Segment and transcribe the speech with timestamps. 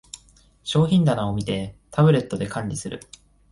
[0.63, 3.01] 商品棚を見て、タブレットで管理する